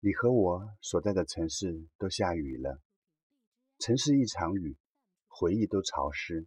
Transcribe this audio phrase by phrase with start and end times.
[0.00, 2.80] 你和我所在的城市都下雨了，
[3.80, 4.76] 城市一场雨，
[5.26, 6.46] 回忆都潮湿。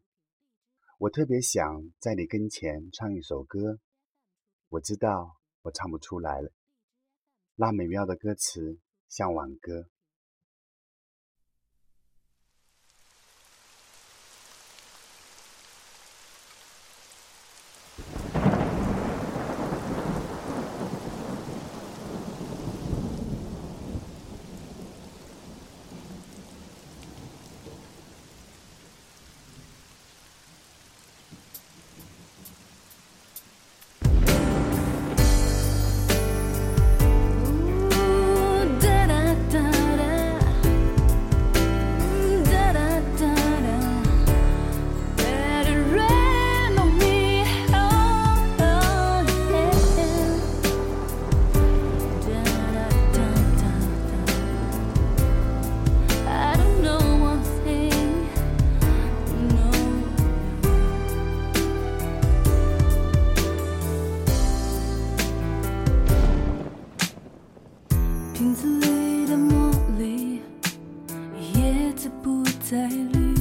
[0.98, 3.78] 我特别想在你跟前唱一首歌，
[4.70, 6.50] 我知道我唱不出来了。
[7.56, 8.80] 那美妙的歌词
[9.10, 9.90] 像挽歌。
[69.26, 70.42] 的梦里，
[71.54, 73.41] 叶子不再绿。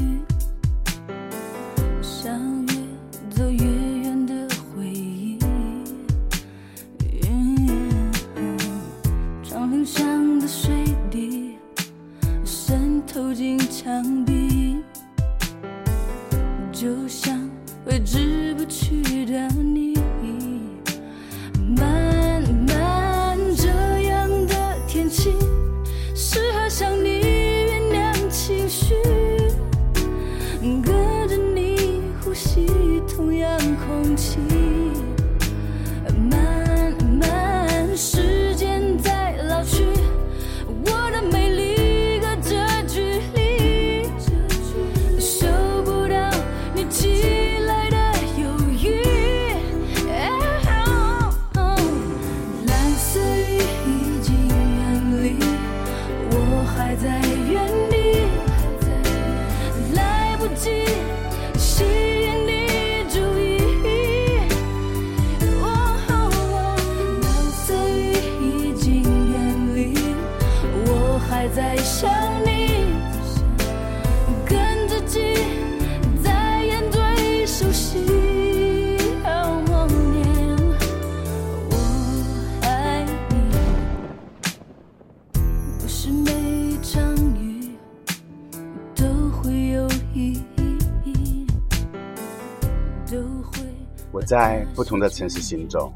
[94.30, 95.92] 在不同的城市行走，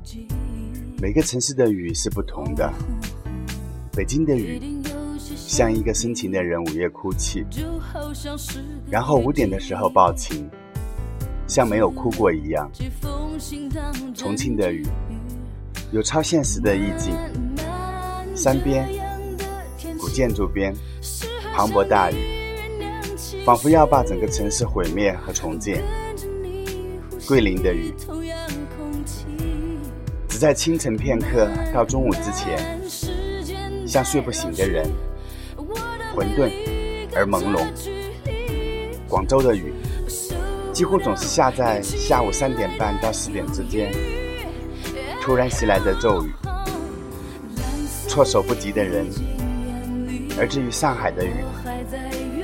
[1.01, 2.69] 每个城市的雨是不同的。
[3.93, 4.61] 北京的雨
[5.37, 7.47] 像一个深情的人午夜哭泣，
[8.91, 10.51] 然后五点的时候报晴，
[11.47, 12.69] 像没有哭过一样。
[14.13, 14.85] 重庆的雨
[15.93, 17.15] 有超现实的意境，
[18.35, 18.85] 山边、
[19.97, 20.75] 古建筑边，
[21.55, 22.17] 磅礴大雨，
[23.45, 25.85] 仿佛要把整个城市毁灭和重建。
[27.27, 27.91] 桂林的雨，
[30.35, 32.59] 只在清晨片刻到中午之前，
[33.87, 34.85] 像睡不醒的人，
[36.13, 36.51] 混沌
[37.15, 37.65] 而朦胧。
[39.09, 39.73] 广州的雨，
[40.73, 43.95] 几乎总是下在下午三点半到四点之间，
[45.23, 46.33] 突然袭来的骤雨，
[48.09, 49.07] 措手不及的人。
[50.37, 51.45] 而至于上海的雨，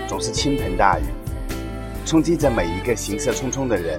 [0.07, 1.03] 总是倾盆大雨，
[2.07, 3.99] 冲击着每一个行色匆匆的人。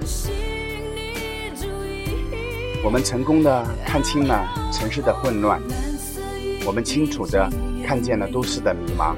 [2.84, 5.62] 我们成功的看清了城市的混乱，
[6.66, 7.48] 我们清楚的
[7.86, 9.14] 看见了都市的迷茫。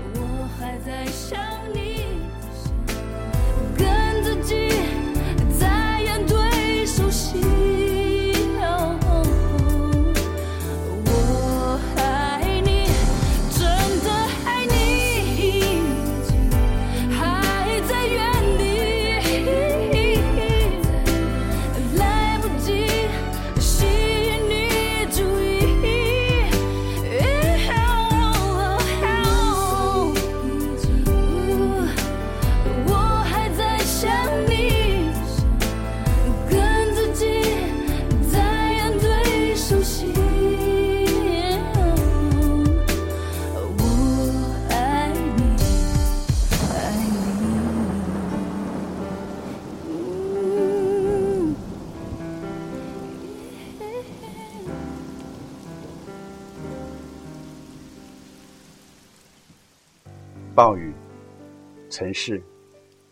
[62.04, 62.44] 城市、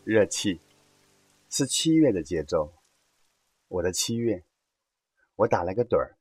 [0.04, 0.60] 热气，
[1.48, 2.74] 是七月的节奏。
[3.68, 4.44] 我的七月，
[5.34, 6.18] 我打了个盹儿，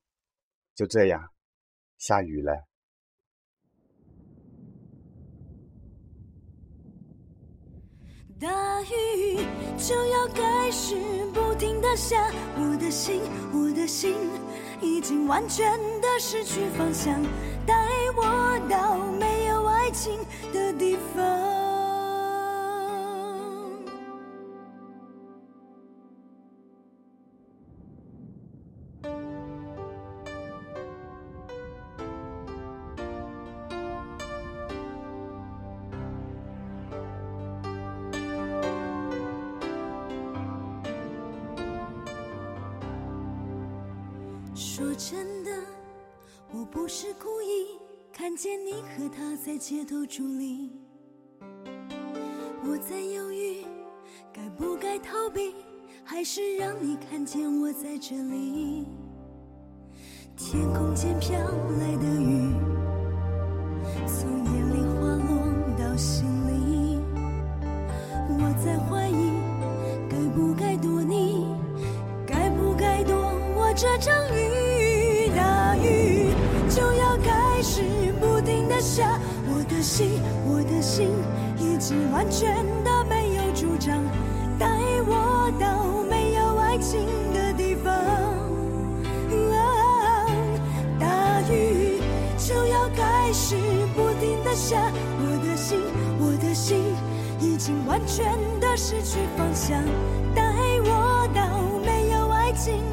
[0.74, 1.34] 就这样，
[1.98, 2.66] 下雨了。
[8.40, 9.46] 大雨
[9.78, 10.96] 就要开始
[11.34, 13.22] 不停的下，我的心，
[13.54, 14.16] 我的心
[14.82, 17.22] 已经完全的失去方向，
[17.68, 17.76] 带
[18.16, 18.24] 我
[18.70, 20.18] 到没有爱情
[20.54, 21.61] 的地方。
[49.52, 50.72] 在街头伫立，
[52.64, 53.66] 我在犹豫
[54.32, 55.54] 该不该逃避，
[56.06, 58.88] 还是让你看见我在这里。
[60.38, 62.54] 天空间飘来的雨，
[80.52, 81.08] 我的心
[81.58, 84.04] 已经完全的没有主张，
[84.60, 84.68] 带
[85.08, 87.94] 我到没有爱情的地方。
[91.00, 92.00] 大雨
[92.38, 93.56] 就要开始
[93.96, 95.80] 不停的下，我的心，
[96.20, 96.84] 我的心
[97.40, 99.82] 已经完全的失去方向，
[100.36, 100.44] 带
[100.84, 101.42] 我到
[101.86, 102.91] 没有爱情。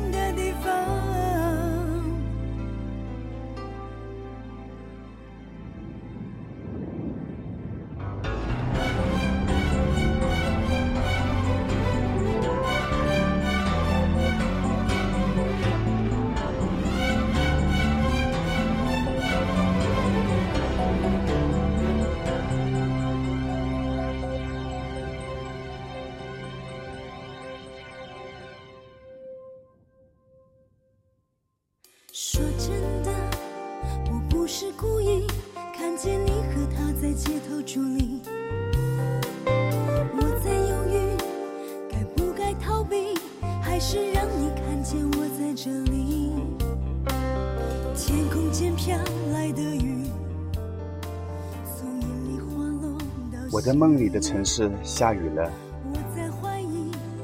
[53.68, 55.52] 在梦里的城市下雨了，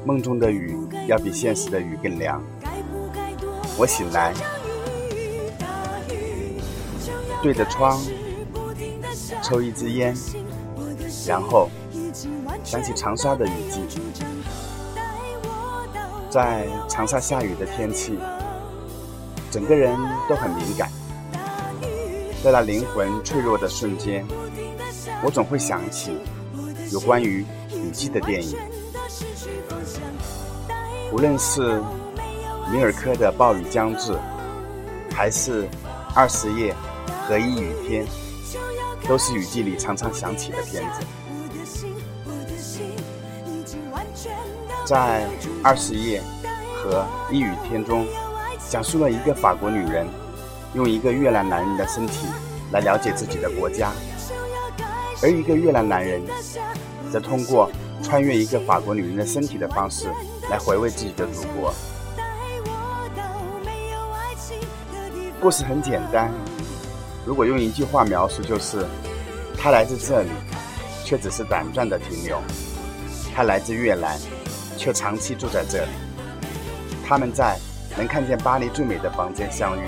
[0.05, 0.77] 梦中的雨
[1.07, 2.39] 要比现实的雨更凉。
[3.79, 4.31] 我醒来。
[7.41, 7.99] 对着窗
[9.41, 10.13] 抽一支烟，
[11.25, 11.67] 然后
[12.63, 13.99] 想起长沙的雨季，
[16.29, 18.19] 在长沙下雨的天气，
[19.49, 19.97] 整个人
[20.29, 20.91] 都很敏感。
[22.43, 24.23] 在那灵魂脆弱的瞬间，
[25.23, 26.19] 我总会想起
[26.91, 28.57] 有关于雨季的电影，
[31.11, 31.81] 无论是
[32.71, 34.11] 米尔科的《暴雨将至》，
[35.11, 35.63] 还是
[36.13, 36.73] 《二十夜》。
[37.27, 38.05] 和一雨天，
[39.07, 41.01] 都是雨季里常常想起的片子。
[44.85, 45.27] 在
[45.63, 46.21] 二十夜
[46.75, 48.05] 和一雨天中，
[48.69, 50.05] 讲述了一个法国女人
[50.75, 52.27] 用一个越南男人的身体
[52.71, 53.91] 来了解自己的国家，
[55.21, 56.21] 而一个越南男人
[57.11, 57.69] 则通过
[58.03, 60.07] 穿越一个法国女人的身体的方式
[60.49, 61.73] 来回味自己的祖国。
[65.41, 66.31] 故事很简单。
[67.25, 68.85] 如果用一句话描述，就是
[69.57, 70.29] 他来自这里，
[71.03, 72.37] 却只是短暂的停留；
[73.33, 74.19] 他来自越南，
[74.77, 75.91] 却长期住在这里。
[77.03, 77.57] 他们在
[77.97, 79.81] 能看见巴黎最美的房间相遇。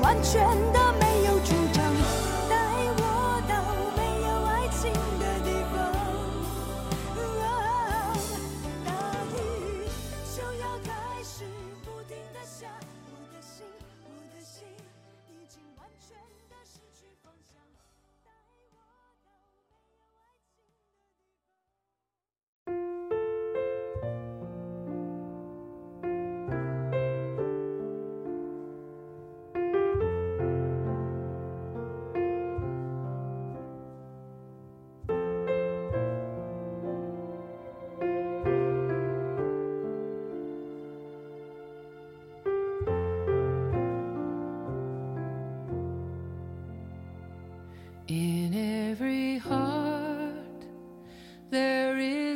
[0.00, 0.95] 完全的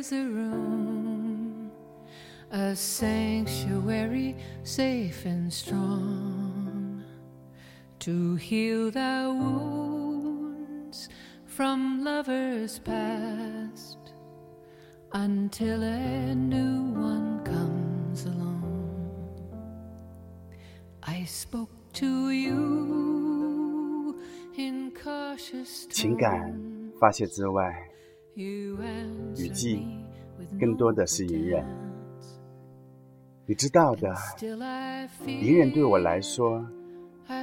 [0.00, 1.70] is a room,
[2.50, 7.04] a sanctuary safe and strong
[7.98, 11.10] to heal the wounds
[11.44, 13.98] from lovers past
[15.12, 19.34] until a new one comes along.
[21.02, 24.16] I spoke to you
[24.56, 26.58] in cautious 情感
[26.98, 27.89] 发泄之外， You
[29.37, 29.85] 雨季
[30.59, 31.65] 更多的是隐忍。
[33.45, 34.15] 你知道的，
[35.27, 36.65] 隐忍对我来说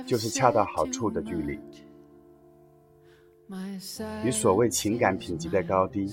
[0.07, 1.59] 就是恰到好处的距离。
[4.25, 6.07] 与所谓情感品级的高低。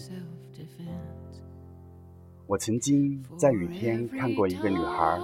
[2.48, 5.20] 我曾经在雨天看过一个女孩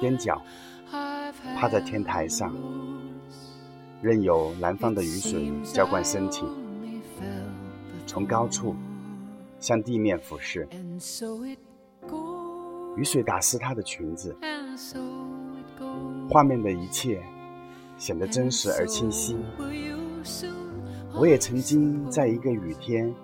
[0.00, 0.40] 踮脚
[0.90, 2.54] 趴在天台上，
[4.00, 6.46] 任由南方的雨水浇灌身体
[8.06, 8.74] 从高处
[9.62, 10.68] 向地面俯视。
[12.96, 14.36] 雨水打湿她的裙子，
[16.28, 17.22] 画面的一切
[17.96, 19.38] 显得真实而清晰。
[21.14, 23.14] 我也曾经在一个雨天，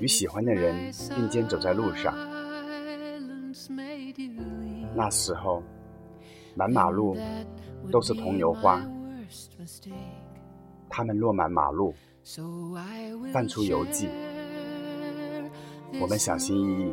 [0.00, 2.12] 与喜欢的人并肩走在路上。
[4.96, 5.62] 那时候，
[6.56, 7.16] 满马路
[7.92, 8.84] 都是桐油花，
[10.88, 11.94] 它们落满马路，
[13.32, 14.08] 泛出油迹。
[16.00, 16.92] 我们小心翼翼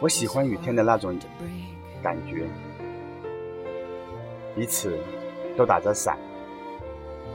[0.00, 1.16] 我喜欢雨天的那种
[2.02, 2.46] 感觉，
[4.54, 4.96] 彼此
[5.56, 6.16] 都打着伞，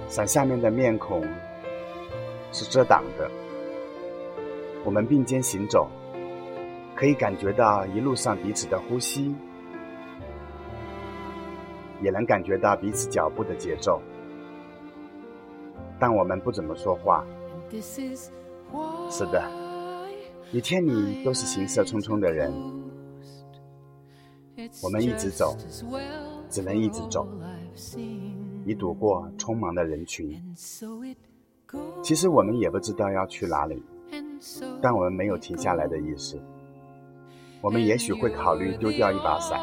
[0.07, 1.21] 伞下面的面孔
[2.51, 3.29] 是遮挡的。
[4.85, 5.89] 我们并肩行走，
[6.95, 9.35] 可以感觉到一路上彼此的呼吸，
[12.01, 14.01] 也能感觉到彼此脚步的节奏。
[16.03, 17.25] 但我们不怎么说话。
[19.09, 20.11] 是的 why
[20.51, 22.51] 雨天里都是行色匆匆的人，
[24.83, 25.55] 我们一直走
[26.49, 28.33] 只能一直走 for all I've seen.
[28.65, 30.43] 以躲过匆忙的人群。
[32.03, 33.81] 其实我们也不知道要去哪里，
[34.81, 36.37] 但我们没有停下来的意思。
[37.61, 39.57] 我们也许会考虑丢掉一把伞，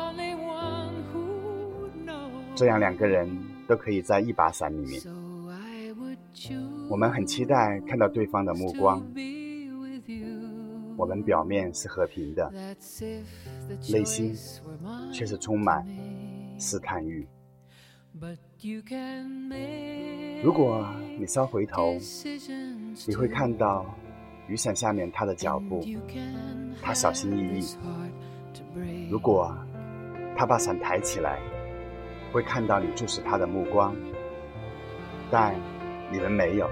[2.54, 3.28] 这样两个人
[3.68, 5.02] 都可以在一把伞里面。
[6.88, 9.02] 我们很期待看到对方的目光。
[11.00, 12.52] 我们表面是和平的
[13.90, 14.36] 内心
[15.10, 15.86] 却是充满
[16.58, 17.26] 试探欲。
[20.44, 20.86] 如果
[21.18, 21.96] 你稍回头
[23.06, 23.86] 你会看到
[24.46, 25.82] 雨伞下面他的脚步
[26.82, 27.76] 他小心翼翼。
[29.10, 29.56] 如果
[30.36, 31.38] 他把伞抬起来
[32.30, 33.96] 会看到你注视他的目光
[35.30, 35.54] 但
[36.11, 36.69] 你们没有，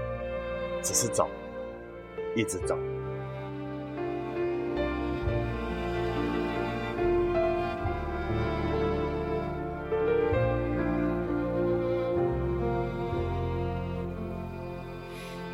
[0.82, 1.28] 只是走，
[2.34, 2.76] 一直走。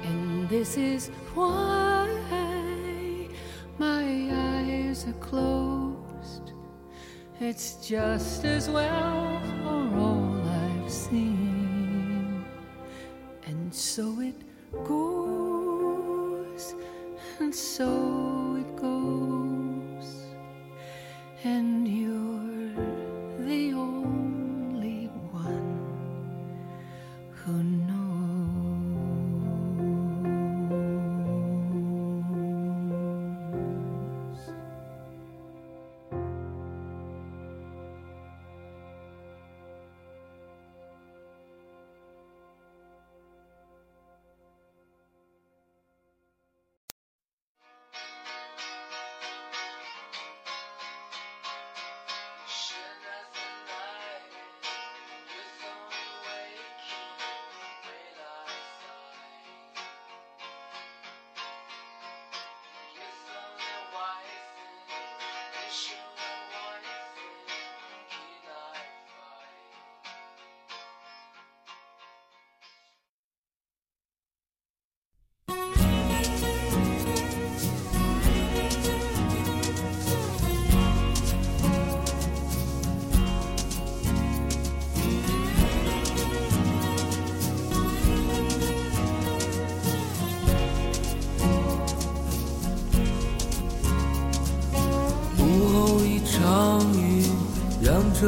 [0.02, 2.08] And this is why
[3.78, 6.52] my eyes are closed.
[7.40, 11.43] It's just as well for all I've seen.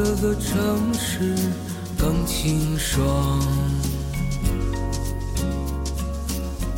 [0.00, 1.34] 这个城市
[1.98, 3.42] 更清爽。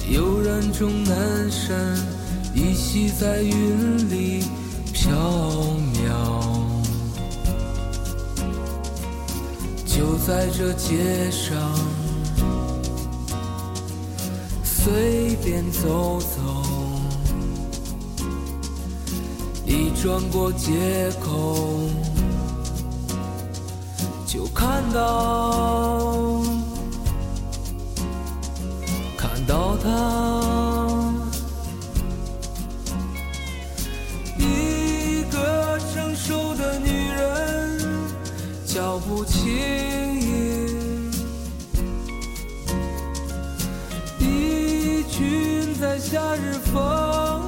[0.09, 1.77] 悠然中南山
[2.55, 4.45] 依稀在云里
[4.95, 5.13] 飘
[5.93, 6.09] 渺。
[9.85, 11.59] 就在这街上，
[14.65, 16.63] 随便走走。
[19.67, 21.69] 一转过街口，
[24.41, 26.41] 就看到，
[29.15, 29.91] 看到她，
[34.39, 37.79] 一个成熟的女人，
[38.65, 39.53] 脚步轻
[40.23, 41.11] 盈，
[44.21, 47.40] 一群在夏日风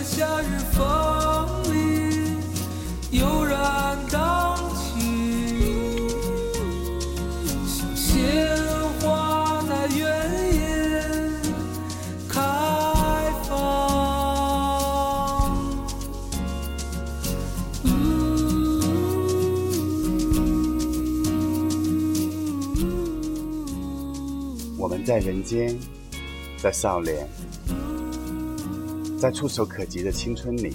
[0.00, 0.80] 在夏日风
[1.74, 1.76] 里
[3.10, 4.98] 悠然荡起，
[7.66, 8.56] 像鲜
[8.98, 10.00] 花在原
[10.54, 11.02] 野
[12.26, 12.40] 开
[13.46, 13.50] 放。
[24.78, 25.78] 我们在人间，
[26.56, 27.28] 在少年，
[29.20, 30.74] 在触手可及的青春里，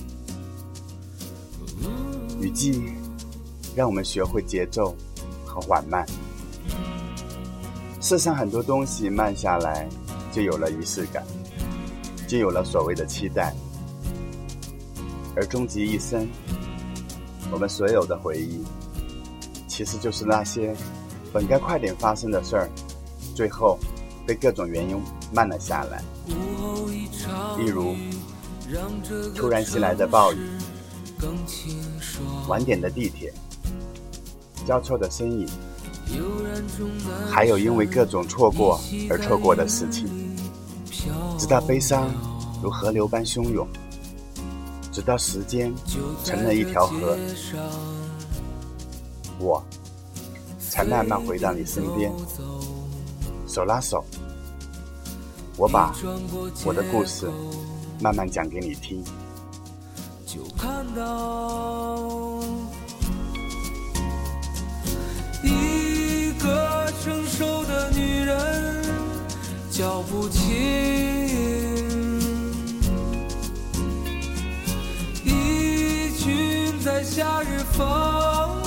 [2.39, 2.79] 雨季
[3.75, 4.95] 让我们学会节奏
[5.43, 6.05] 和缓慢。
[7.99, 9.89] 世上很多东西慢下来，
[10.31, 11.25] 就有了仪式感，
[12.27, 13.51] 就有了所谓的期待，
[15.35, 16.29] 而终极一生，
[17.51, 18.63] 我们所有的回忆，
[19.67, 20.75] 其实就是那些
[21.33, 22.69] 本该快点发生的事儿，
[23.33, 23.79] 最后
[24.23, 25.01] 被各种原因
[25.33, 26.03] 慢了下来。
[27.57, 27.95] 例如，
[29.35, 30.37] 突然袭来的暴雨，
[32.47, 33.31] 晚点的地铁，
[34.65, 35.47] 交错的身影，
[37.29, 40.07] 还有因为各种错过而错过的事情，
[41.37, 42.09] 直到悲伤
[42.63, 43.67] 如河流般汹涌，
[44.91, 45.71] 直到时间
[46.23, 47.15] 成了一条河，
[49.37, 49.63] 我
[50.59, 52.11] 才慢慢回到你身边，
[53.47, 54.03] 手拉手，
[55.55, 55.93] 我把
[56.65, 57.29] 我的故事
[57.99, 59.03] 慢慢讲给你听。
[60.25, 62.41] 就看到
[65.41, 68.83] 一个成熟的女人，
[69.71, 72.19] 脚步轻盈，
[75.23, 78.64] 一群在夏日风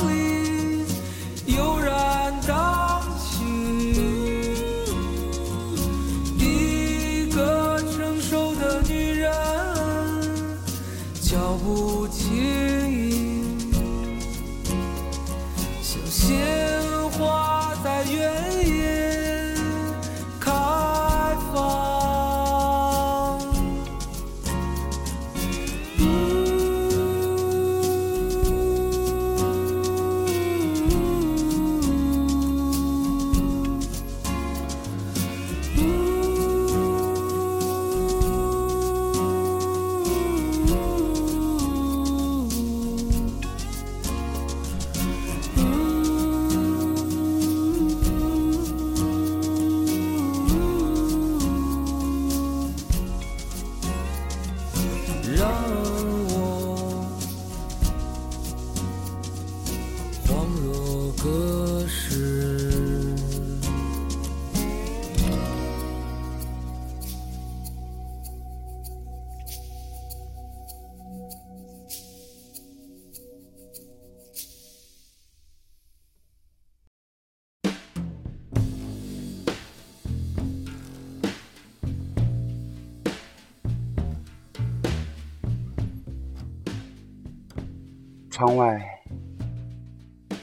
[88.39, 88.81] 窗外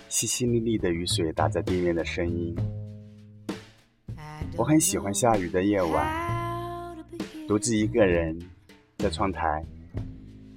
[0.10, 2.54] 淅淅沥沥的雨水打在地面的声音。
[4.58, 6.98] 我很喜欢下雨的夜晚，
[7.48, 8.38] 独自一个人
[8.98, 9.64] 在窗台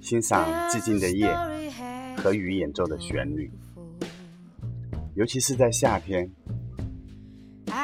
[0.01, 1.33] 欣赏寂静的夜
[2.17, 3.49] 和雨演奏的旋律。
[5.15, 6.29] 尤其是在夏天，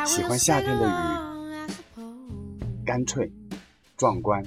[0.06, 2.02] 喜欢夏天的雨，
[2.86, 3.32] 干脆、
[3.96, 4.44] 壮观，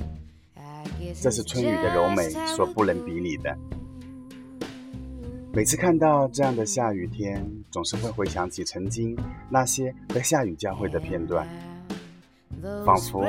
[1.18, 3.56] 这是春雨的柔美所不能比拟的。
[5.58, 9.18] 每次看到这样的下雨天，总是会回想起曾经
[9.50, 11.44] 那些和下雨交汇的片段，
[12.86, 13.24] 仿佛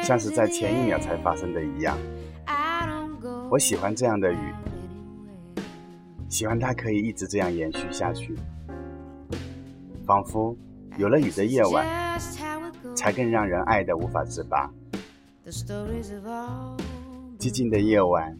[0.00, 1.98] 像是在前一秒才发生的一样。
[3.50, 4.54] 我喜欢这样的雨，
[6.28, 8.32] 喜欢它可以一直这样延续下去。
[10.06, 10.56] 仿佛
[10.98, 11.84] 有了雨的夜晚，
[12.94, 14.70] 才更让人爱得无法自拔。
[17.40, 18.38] 寂静的夜晚，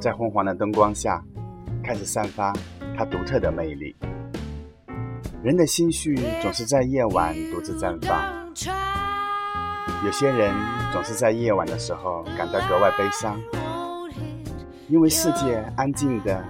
[0.00, 1.22] 在昏黄的灯光下，
[1.88, 2.52] 开始散发
[2.94, 3.96] 它独特的魅力。
[5.42, 8.22] 人的心绪总是在夜晚独自绽放。
[10.04, 10.54] 有些人
[10.92, 13.40] 总是在夜晚的时候感到格外悲伤，
[14.88, 16.44] 因为世界安静的，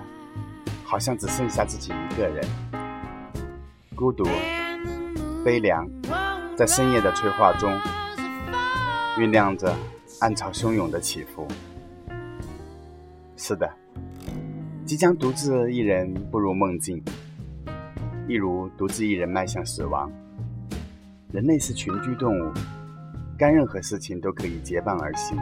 [0.84, 2.44] 好像只剩下自己一个人。
[3.94, 4.24] 孤独、
[5.44, 5.86] 悲凉，
[6.56, 7.72] 在深夜的催化中
[9.16, 9.72] 酝酿着
[10.18, 11.46] 暗潮汹涌的起伏。
[13.36, 13.70] 是的，
[14.88, 17.04] 即将独自一人步入梦境，
[18.26, 20.10] 一如独自一人迈向死亡。
[21.30, 22.50] 人类是群居动物，
[23.36, 25.36] 干任何事情都可以结伴而行，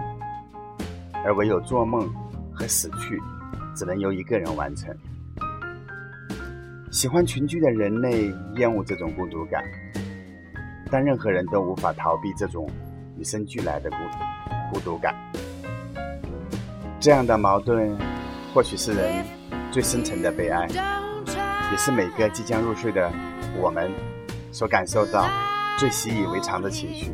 [1.24, 2.12] 而唯有做梦
[2.52, 3.22] 和死去，
[3.72, 4.92] 只能由一个人完成。
[6.90, 9.62] 喜欢群居的人类厌恶这种孤独感，
[10.90, 12.68] 但任何人都无法逃避这种
[13.16, 13.96] 与生俱来的孤
[14.72, 15.14] 孤独感。
[16.98, 17.96] 这样的矛盾，
[18.52, 19.24] 或许是人
[19.76, 20.66] 最深沉的悲哀，
[21.70, 23.12] 也是每个即将入睡的
[23.60, 23.92] 我们
[24.50, 25.28] 所感受到
[25.76, 27.12] 最习以为常的情绪。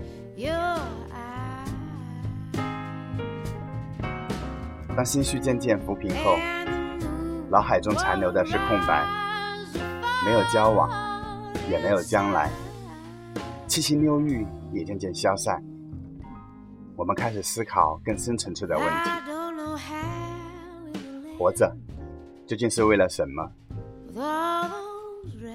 [4.94, 6.37] 当心绪渐渐抚平后，
[7.51, 9.05] 脑海中残留的是空白。
[10.25, 10.88] 没有交往，
[11.68, 12.48] 也没有将来，
[13.66, 15.61] 七情六欲也渐渐消散。
[16.94, 19.11] 我们开始思考更深层次的问题：
[21.37, 21.77] 活着
[22.46, 23.50] 究竟是为了什么？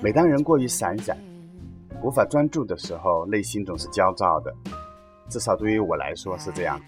[0.02, 1.17] 每当人过于散散，
[2.02, 4.54] 无法专注的时候，内心总是焦躁的。
[5.30, 6.80] 至少对于我来说是这样。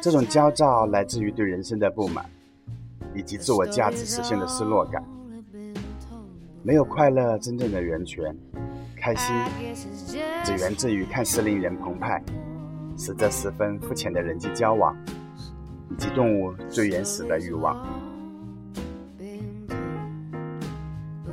[0.00, 2.24] 这种焦躁来自于对人生的不满，
[3.14, 5.04] 以及自我价值实现的失落感。
[6.62, 8.34] 没有快乐真正的源泉，
[8.96, 9.36] 开心
[10.44, 12.24] 只源自于看似令人澎湃，
[12.96, 14.96] 实则十分肤浅的人际交往，
[15.90, 17.76] 以及动物最原始的欲望。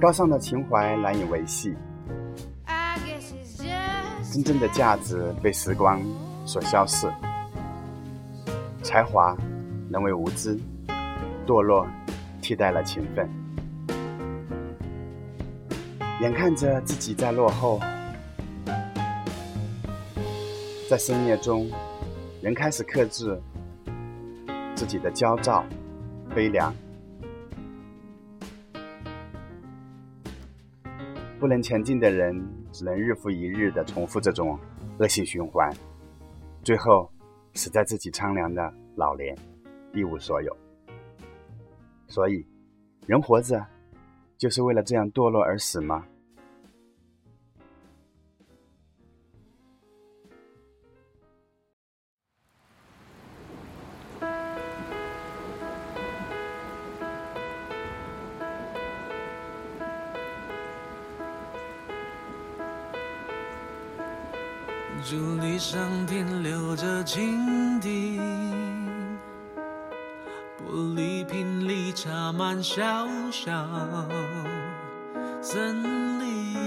[0.02, 1.76] 高尚的情怀难以维系，
[4.34, 6.02] 真正的价值被时光
[6.44, 7.08] 所消逝。
[8.82, 9.38] 才华
[9.92, 10.60] 能为无知、
[11.46, 11.86] 堕落
[12.42, 13.30] 替代了勤奋。
[16.20, 17.80] 眼看着自己在落后，
[20.90, 21.70] 在深夜中，
[22.42, 23.40] 人开始克制
[24.76, 25.64] 自己的焦躁、
[26.34, 26.74] 悲凉，
[31.42, 32.40] 不能前进的人，
[32.72, 34.60] 只能日复一日的重复这种
[35.00, 35.74] 恶性循环，
[36.62, 37.12] 最后
[37.56, 39.36] 死在自己苍凉的老年，
[39.92, 40.56] 一无所有。
[42.08, 42.46] 所以，
[43.08, 43.66] 人活着，
[44.38, 46.06] 就是为了这样堕落而死吗？
[65.72, 68.20] 上停留着蜻蜓，
[70.60, 73.66] 玻璃瓶里插满小小
[75.42, 76.58] 森林，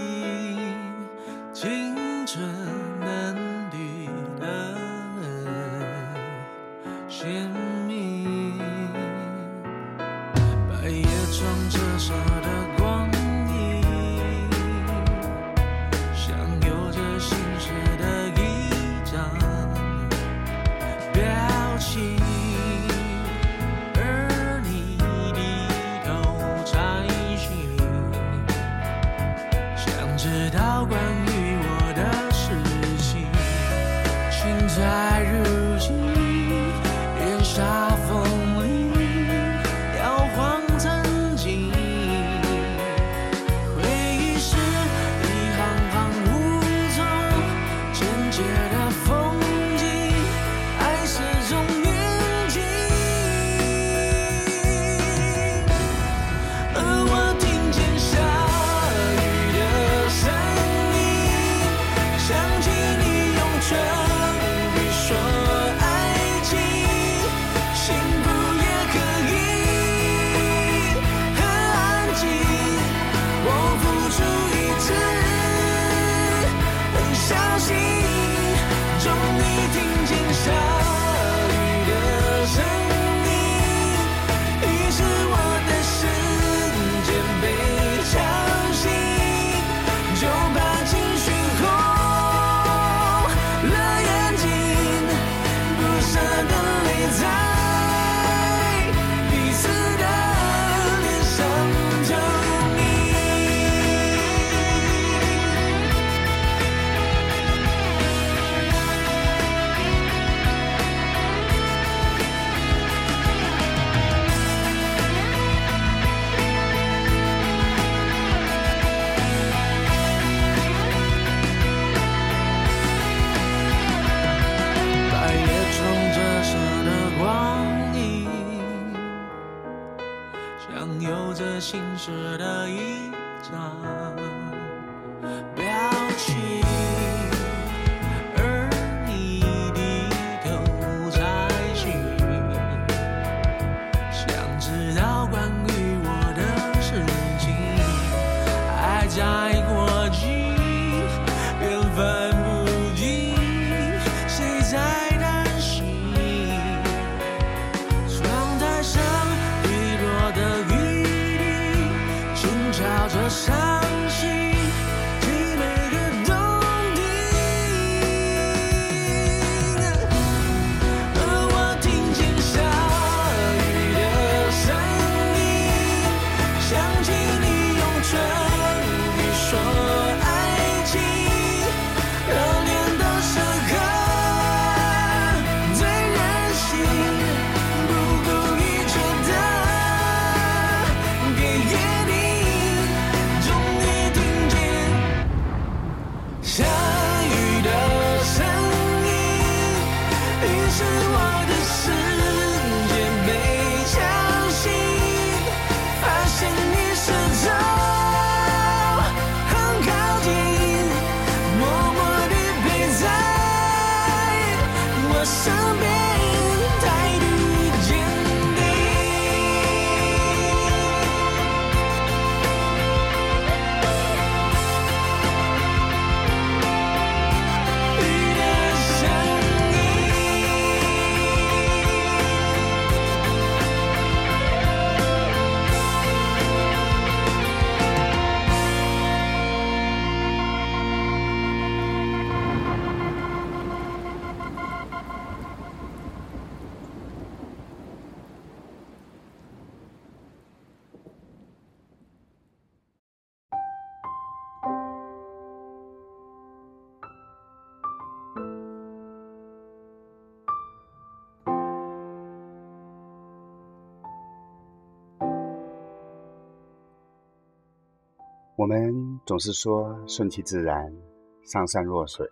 [268.56, 270.94] 我们总是说顺其自然，
[271.42, 272.24] 上善若水。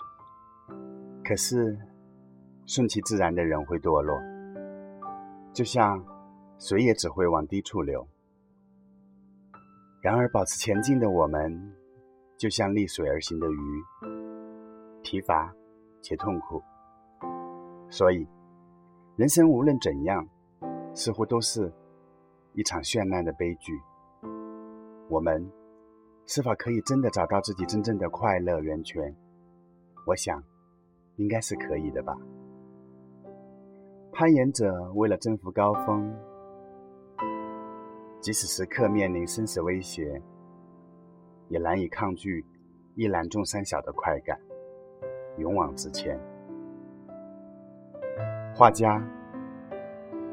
[1.25, 1.77] 可是，
[2.65, 4.21] 顺其自然的人会堕落，
[5.53, 6.01] 就像
[6.61, 8.07] 水也只会往低处流。
[10.01, 11.75] 然而，保持前进的我们，
[12.37, 13.85] 就像逆水而行的鱼，
[15.03, 15.53] 疲乏
[16.03, 16.63] 且痛苦。
[17.91, 18.25] 所以，
[19.17, 20.25] 人生无论怎样，
[20.95, 21.73] 似乎都是
[22.53, 23.73] 一场绚烂的悲剧。
[25.09, 25.51] 我们。
[26.35, 29.15] 是否可以真的找到自己真正的快乐源泉？
[30.07, 30.43] 我想，
[31.17, 32.17] 应该是可以的吧。
[34.15, 36.11] 攀岩者为了征服高峰，
[38.19, 40.23] 即使时刻面临生死威胁，
[41.51, 42.43] 也难以抗拒
[42.95, 44.41] 一览众山小的快感，
[45.37, 46.19] 勇往直前。
[48.55, 49.07] 画家，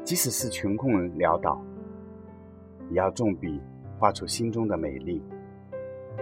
[0.02, 1.62] 即使是穷困潦倒，
[2.88, 3.60] 也要重笔
[3.98, 5.22] 画出心中的美丽。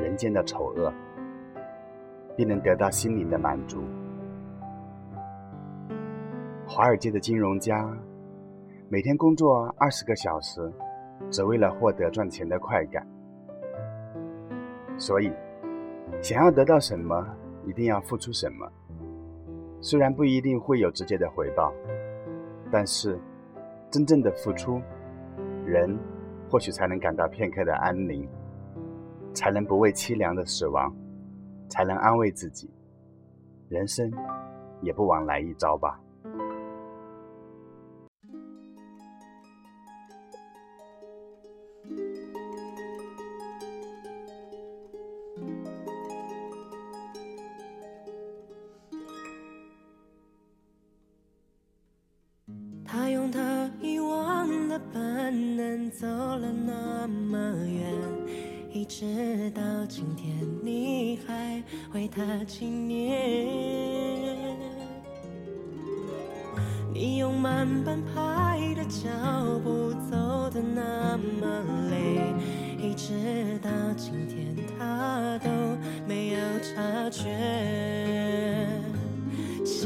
[0.01, 0.93] 人间的丑恶，
[2.37, 3.83] 并能得到心灵的满足。
[6.67, 7.89] 华尔街的金融家
[8.89, 10.73] 每天工作二十个小时，
[11.31, 13.07] 只为了获得赚钱的快感。
[14.97, 15.33] 所以，
[16.21, 17.27] 想要得到什么，
[17.65, 18.71] 一定要付出什么。
[19.81, 21.73] 虽然不一定会有直接的回报，
[22.71, 23.19] 但是
[23.91, 24.81] 真正的付出，
[25.65, 25.99] 人
[26.51, 28.29] 或许才能感到片刻的安宁。
[29.38, 30.92] 才能不畏凄凉的死亡，
[31.68, 32.68] 才能安慰自己，
[33.68, 34.12] 人生
[34.83, 35.96] 也不枉来一遭吧。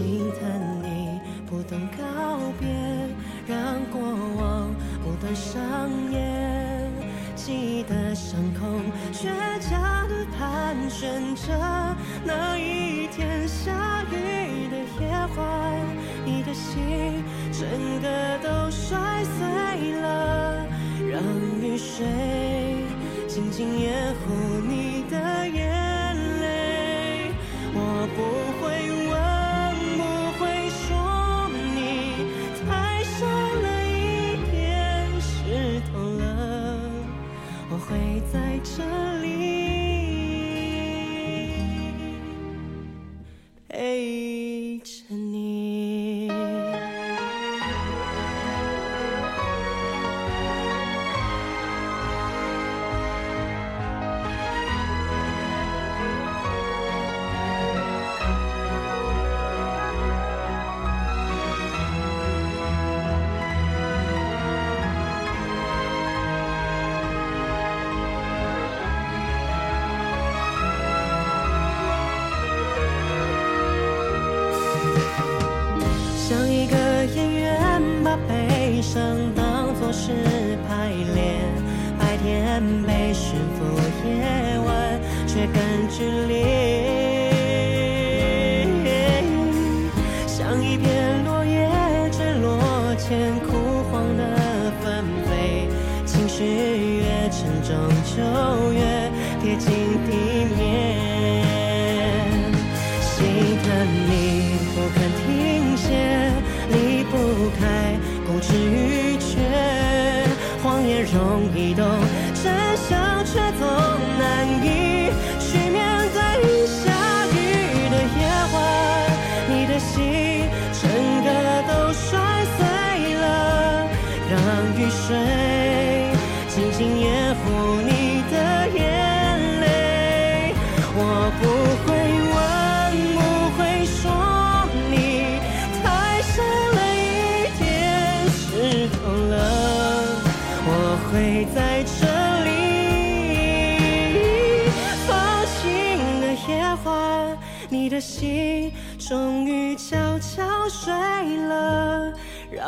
[0.03, 2.67] 心疼你不懂告别，
[3.47, 3.57] 让
[3.93, 4.69] 过往
[5.05, 6.91] 不断上演，
[7.37, 8.67] 记忆的伤口
[9.13, 9.29] 倔
[9.61, 11.53] 强的盘旋着
[12.25, 15.87] 那一天下雨的夜晚，
[16.27, 17.69] 你的心整
[18.01, 18.09] 个
[18.43, 20.67] 都摔碎了，
[21.09, 21.23] 让
[21.63, 22.05] 雨水
[23.29, 24.35] 静静掩护
[24.69, 27.31] 你的眼泪。
[27.75, 28.52] 我不
[38.65, 39.22] 这
[79.35, 80.13] 当作是
[80.69, 81.41] 排练，
[81.99, 83.65] 白天被驯服，
[84.07, 87.02] 夜晚却更剧烈。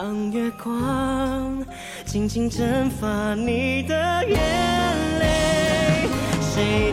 [0.05, 1.65] 让月光
[2.05, 4.39] 静静蒸发你的眼
[5.19, 6.07] 泪。
[6.43, 6.93] 谁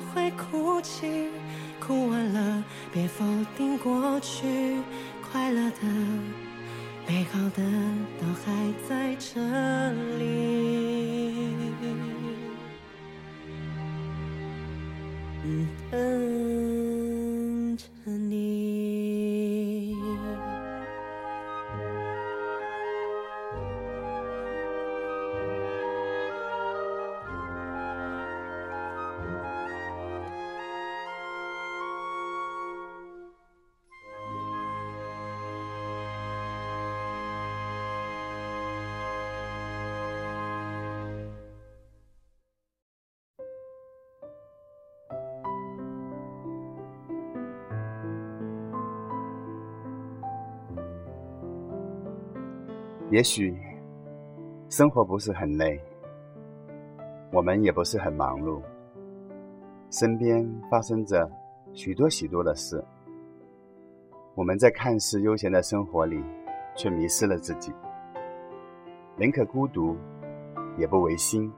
[0.00, 1.28] 会哭泣，
[1.80, 3.24] 哭完了，别否
[3.56, 4.76] 定过去，
[5.30, 5.76] 快乐的、
[7.06, 7.62] 美好的
[8.20, 9.40] 都还在这
[10.18, 10.26] 里。
[15.90, 18.85] 等着你。
[53.16, 53.56] 也许
[54.68, 55.80] 生活不是很累，
[57.32, 58.60] 我们也不是很忙碌，
[59.90, 61.26] 身边发生着
[61.72, 62.84] 许多许多的事。
[64.34, 66.22] 我们在看似悠闲的生活里，
[66.74, 67.72] 却迷失了自己。
[69.16, 69.96] 宁可孤独，
[70.76, 71.50] 也不违心。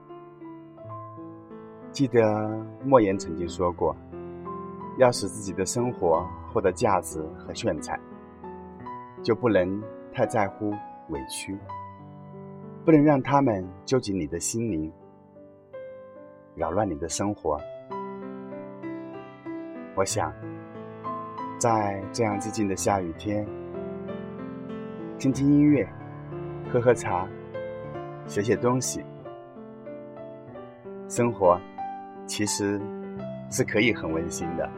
[1.91, 2.49] 记得
[2.85, 3.93] 莫言曾经说过
[4.97, 7.99] ：“要使自己的生活获得价值和炫彩，
[9.21, 9.83] 就不能
[10.13, 10.73] 太在乎。”
[11.09, 11.57] 委屈，
[12.85, 14.91] 不能让他们揪紧你的心灵，
[16.55, 17.59] 扰乱你的生活。
[19.95, 20.33] 我想，
[21.57, 23.45] 在这样寂静的下雨天，
[25.17, 25.87] 听听音乐，
[26.71, 27.27] 喝喝茶，
[28.25, 29.03] 写写东西。
[31.09, 31.59] 生活
[32.27, 32.79] 其实
[33.49, 34.69] 是可以很温馨的。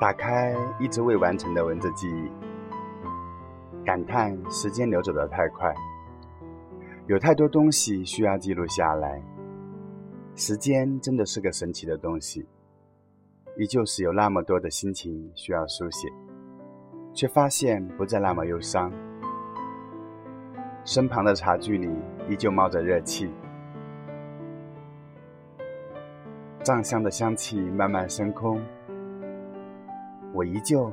[0.00, 2.30] 打开一直未完成的文字记忆，
[3.84, 5.74] 感叹时间流走的太快，
[7.06, 9.22] 有太多东西需要记录下来。
[10.36, 12.46] 时间真的是个神奇的东西，
[13.58, 16.08] 依旧是有那么多的心情需要书写，
[17.12, 18.90] 却发现不再那么忧伤。
[20.86, 21.90] 身旁的茶具里
[22.26, 23.30] 依旧冒着热气，
[26.64, 28.58] 藏香的香气慢慢升空。
[30.40, 30.90] 我依旧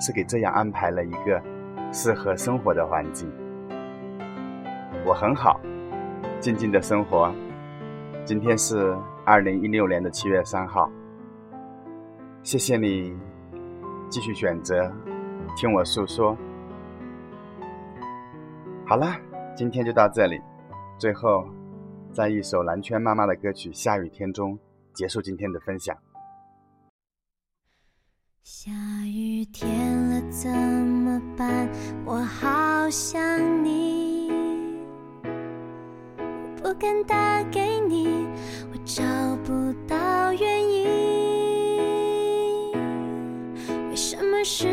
[0.00, 1.42] 是给这样安排了一个
[1.92, 3.30] 适合生活的环境。
[5.04, 5.60] 我很好，
[6.40, 7.30] 静静的生活。
[8.24, 10.90] 今天是二零一六年的七月三号。
[12.42, 13.14] 谢谢你
[14.08, 14.90] 继续选择
[15.58, 16.34] 听我诉说。
[18.86, 19.14] 好了，
[19.54, 20.40] 今天就到这里。
[20.96, 21.46] 最后，
[22.14, 24.58] 在一首蓝圈妈妈的歌曲《下雨天》中
[24.94, 25.94] 结束今天的分享。
[28.48, 28.70] 下
[29.04, 29.68] 雨天
[30.08, 31.68] 了怎么办？
[32.04, 33.20] 我好想
[33.64, 34.30] 你，
[36.54, 38.06] 不敢打给你，
[38.70, 39.02] 我找
[39.44, 40.86] 不到原因。
[43.90, 44.68] 为什么是